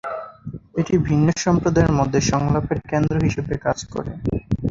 [0.77, 4.11] এটি বিভিন্ন সম্প্রদায়ের মধ্যে সংলাপের কেন্দ্র হিসাবে কাজ করে।